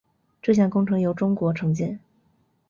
[0.41, 1.99] 这项工程由中国承建。